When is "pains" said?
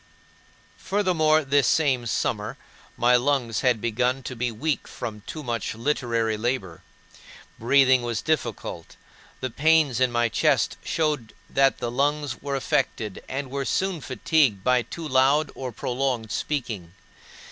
9.51-9.99